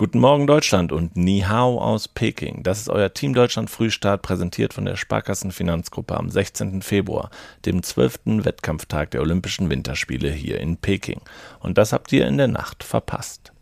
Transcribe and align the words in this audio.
Guten 0.00 0.20
Morgen 0.20 0.46
Deutschland 0.46 0.92
und 0.92 1.14
Ni 1.18 1.44
Hao 1.46 1.78
aus 1.78 2.08
Peking. 2.08 2.62
Das 2.62 2.80
ist 2.80 2.88
euer 2.88 3.12
Team 3.12 3.34
Deutschland 3.34 3.68
Frühstart, 3.68 4.22
präsentiert 4.22 4.72
von 4.72 4.86
der 4.86 4.96
Sparkassen 4.96 5.52
Finanzgruppe 5.52 6.16
am 6.16 6.30
16. 6.30 6.80
Februar, 6.80 7.28
dem 7.66 7.82
12. 7.82 8.20
Wettkampftag 8.24 9.10
der 9.10 9.20
Olympischen 9.20 9.68
Winterspiele 9.68 10.30
hier 10.30 10.58
in 10.58 10.78
Peking. 10.78 11.20
Und 11.58 11.76
das 11.76 11.92
habt 11.92 12.14
ihr 12.14 12.26
in 12.26 12.38
der 12.38 12.48
Nacht 12.48 12.82
verpasst. 12.82 13.52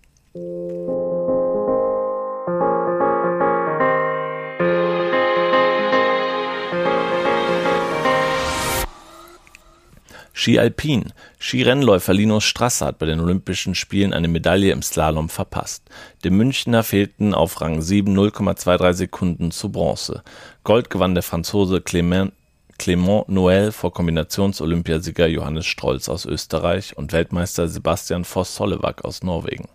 Ski 10.39 10.61
Alpin. 10.61 11.13
Skirennläufer 11.41 12.15
Linus 12.15 12.45
Strasser 12.45 12.87
hat 12.87 13.01
bei 13.01 13.07
den 13.07 13.19
Olympischen 13.19 13.75
Spielen 13.75 14.13
eine 14.13 14.29
Medaille 14.29 14.71
im 14.71 14.83
Slalom 14.83 15.29
verpasst. 15.29 15.83
Dem 16.23 16.37
Münchner 16.37 16.85
fehlten 16.85 17.35
auf 17.35 17.61
Rang 17.61 17.83
7 17.83 18.17
0,23 18.17 18.93
Sekunden 18.93 19.51
zu 19.51 19.73
Bronze. 19.73 20.23
Gold 20.63 20.91
gewann 20.91 21.15
der 21.15 21.25
Franzose 21.25 21.81
Clement 21.81 22.33
Clément 22.79 23.29
Noël 23.29 23.73
vor 23.73 23.93
Kombinations-Olympiasieger 23.93 25.27
Johannes 25.27 25.67
Strolz 25.67 26.09
aus 26.09 26.25
Österreich 26.25 26.97
und 26.97 27.13
Weltmeister 27.13 27.67
Sebastian 27.67 28.25
Voss-Sollewack 28.25 29.05
aus 29.05 29.25
Norwegen. 29.25 29.67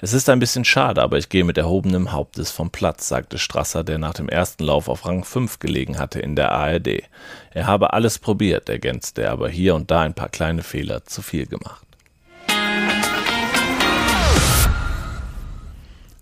Es 0.00 0.12
ist 0.12 0.28
ein 0.28 0.38
bisschen 0.38 0.64
schade, 0.64 1.02
aber 1.02 1.18
ich 1.18 1.28
gehe 1.28 1.42
mit 1.42 1.58
erhobenem 1.58 2.12
Hauptes 2.12 2.52
vom 2.52 2.70
Platz, 2.70 3.08
sagte 3.08 3.36
Strasser, 3.36 3.82
der 3.82 3.98
nach 3.98 4.14
dem 4.14 4.28
ersten 4.28 4.62
Lauf 4.62 4.88
auf 4.88 5.04
Rang 5.04 5.24
5 5.24 5.58
gelegen 5.58 5.98
hatte 5.98 6.20
in 6.20 6.36
der 6.36 6.52
ARD. 6.52 7.02
Er 7.50 7.66
habe 7.66 7.92
alles 7.92 8.20
probiert, 8.20 8.68
ergänzte 8.68 9.22
er, 9.22 9.32
aber 9.32 9.48
hier 9.48 9.74
und 9.74 9.90
da 9.90 10.02
ein 10.02 10.14
paar 10.14 10.28
kleine 10.28 10.62
Fehler 10.62 11.04
zu 11.04 11.20
viel 11.20 11.46
gemacht. 11.46 11.84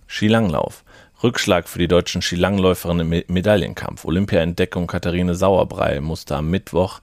Skilanglauf. 0.07 0.83
Rückschlag 1.27 1.69
für 1.69 1.81
die 1.81 1.89
deutschen 1.89 2.23
Skilangläuferinnen 2.23 3.13
im 3.13 3.25
Medaillenkampf. 3.27 4.05
Olympiaentdeckung 4.05 4.87
Katharine 4.87 5.35
Sauerbrei 5.35 6.01
musste 6.01 6.37
am 6.37 6.51
Mittwoch 6.51 7.01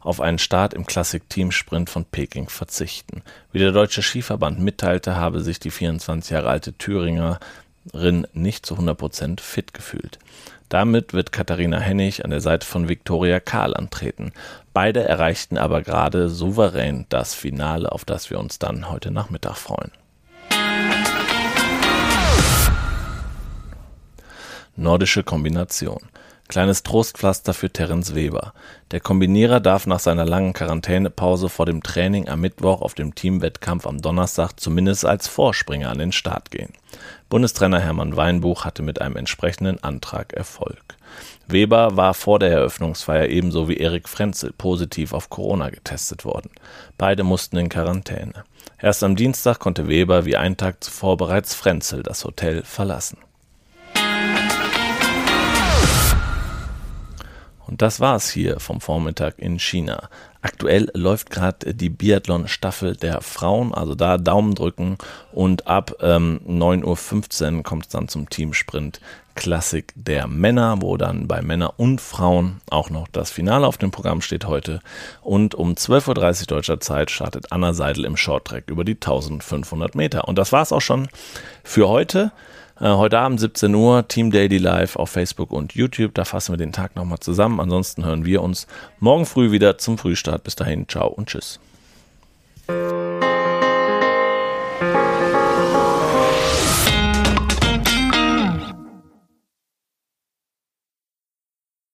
auf 0.00 0.22
einen 0.22 0.38
Start 0.38 0.72
im 0.72 0.86
Klassik-Teamsprint 0.86 1.90
von 1.90 2.06
Peking 2.06 2.48
verzichten. 2.48 3.20
Wie 3.52 3.58
der 3.58 3.72
Deutsche 3.72 4.00
Skiverband 4.00 4.60
mitteilte, 4.60 5.16
habe 5.16 5.42
sich 5.42 5.60
die 5.60 5.70
24 5.70 6.30
Jahre 6.30 6.48
alte 6.48 6.72
Thüringerin 6.72 8.26
nicht 8.32 8.64
zu 8.64 8.76
100% 8.76 9.42
fit 9.42 9.74
gefühlt. 9.74 10.18
Damit 10.70 11.12
wird 11.12 11.30
Katharina 11.30 11.78
Hennig 11.78 12.24
an 12.24 12.30
der 12.30 12.40
Seite 12.40 12.66
von 12.66 12.88
Viktoria 12.88 13.40
Kahl 13.40 13.76
antreten. 13.76 14.32
Beide 14.72 15.04
erreichten 15.04 15.58
aber 15.58 15.82
gerade 15.82 16.30
souverän 16.30 17.04
das 17.10 17.34
Finale, 17.34 17.92
auf 17.92 18.06
das 18.06 18.30
wir 18.30 18.40
uns 18.40 18.58
dann 18.58 18.88
heute 18.88 19.10
Nachmittag 19.10 19.56
freuen. 19.56 19.92
Nordische 24.78 25.22
Kombination. 25.22 26.00
Kleines 26.48 26.82
Trostpflaster 26.82 27.54
für 27.54 27.70
Terence 27.70 28.14
Weber. 28.14 28.52
Der 28.90 29.00
Kombinierer 29.00 29.58
darf 29.58 29.86
nach 29.86 30.00
seiner 30.00 30.26
langen 30.26 30.52
Quarantänepause 30.52 31.48
vor 31.48 31.64
dem 31.64 31.82
Training 31.82 32.28
am 32.28 32.42
Mittwoch 32.42 32.82
auf 32.82 32.92
dem 32.92 33.14
Teamwettkampf 33.14 33.86
am 33.86 34.02
Donnerstag 34.02 34.60
zumindest 34.60 35.06
als 35.06 35.28
Vorspringer 35.28 35.88
an 35.88 35.98
den 35.98 36.12
Start 36.12 36.50
gehen. 36.50 36.74
Bundestrainer 37.30 37.80
Hermann 37.80 38.16
Weinbuch 38.16 38.66
hatte 38.66 38.82
mit 38.82 39.00
einem 39.00 39.16
entsprechenden 39.16 39.82
Antrag 39.82 40.34
Erfolg. 40.34 40.96
Weber 41.46 41.96
war 41.96 42.12
vor 42.12 42.38
der 42.38 42.50
Eröffnungsfeier 42.50 43.28
ebenso 43.28 43.70
wie 43.70 43.78
Erik 43.78 44.10
Frenzel 44.10 44.52
positiv 44.52 45.14
auf 45.14 45.30
Corona 45.30 45.70
getestet 45.70 46.26
worden. 46.26 46.50
Beide 46.98 47.24
mussten 47.24 47.56
in 47.56 47.70
Quarantäne. 47.70 48.44
Erst 48.78 49.02
am 49.02 49.16
Dienstag 49.16 49.58
konnte 49.58 49.88
Weber 49.88 50.26
wie 50.26 50.36
einen 50.36 50.58
Tag 50.58 50.84
zuvor 50.84 51.16
bereits 51.16 51.54
Frenzel 51.54 52.02
das 52.02 52.24
Hotel 52.24 52.62
verlassen. 52.62 53.16
Das 57.82 58.00
war's 58.00 58.30
hier 58.30 58.60
vom 58.60 58.80
Vormittag 58.80 59.38
in 59.38 59.58
China. 59.58 60.08
Aktuell 60.40 60.90
läuft 60.94 61.30
gerade 61.30 61.74
die 61.74 61.90
Biathlon-Staffel 61.90 62.96
der 62.96 63.20
Frauen, 63.20 63.74
also 63.74 63.94
da 63.94 64.18
Daumen 64.18 64.54
drücken 64.54 64.96
und 65.32 65.66
ab 65.66 65.96
ähm, 66.00 66.40
9.15 66.46 67.56
Uhr 67.56 67.62
kommt 67.62 67.86
es 67.86 67.88
dann 67.90 68.08
zum 68.08 68.30
Teamsprint 68.30 69.00
Klassik 69.36 69.92
der 69.94 70.26
Männer, 70.26 70.80
wo 70.80 70.96
dann 70.96 71.28
bei 71.28 71.42
Männer 71.42 71.78
und 71.78 72.00
Frauen 72.00 72.60
auch 72.70 72.90
noch 72.90 73.06
das 73.06 73.30
Finale 73.30 73.66
auf 73.66 73.76
dem 73.76 73.90
Programm 73.90 74.22
steht 74.22 74.46
heute. 74.46 74.80
Und 75.20 75.54
um 75.54 75.74
12.30 75.74 76.40
Uhr 76.40 76.46
deutscher 76.46 76.80
Zeit 76.80 77.10
startet 77.10 77.52
Anna 77.52 77.74
Seidel 77.74 78.06
im 78.06 78.16
Shorttrack 78.16 78.70
über 78.70 78.84
die 78.84 78.94
1500 78.94 79.94
Meter. 79.94 80.26
Und 80.26 80.38
das 80.38 80.52
war's 80.52 80.72
auch 80.72 80.80
schon 80.80 81.08
für 81.62 81.88
heute. 81.88 82.32
Äh, 82.80 82.90
heute 82.90 83.18
Abend 83.18 83.40
17 83.40 83.74
Uhr, 83.74 84.06
Team 84.06 84.30
Daily 84.30 84.58
Live 84.58 84.96
auf 84.96 85.10
Facebook 85.10 85.50
und 85.50 85.74
YouTube. 85.74 86.14
Da 86.14 86.24
fassen 86.24 86.52
wir 86.52 86.58
den 86.58 86.72
Tag 86.72 86.94
nochmal 86.96 87.18
zusammen. 87.20 87.60
Ansonsten 87.60 88.04
hören 88.04 88.24
wir 88.24 88.42
uns 88.42 88.66
morgen 89.00 89.26
früh 89.26 89.50
wieder 89.50 89.78
zum 89.78 89.98
Frühstart. 89.98 90.44
Bis 90.44 90.56
dahin, 90.56 90.86
ciao 90.88 91.08
und 91.08 91.28
tschüss. 91.28 91.58